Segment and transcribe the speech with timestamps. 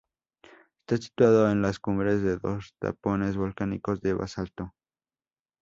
[0.79, 4.73] Está situado en las cumbres de dos tapones volcánicos de basalto.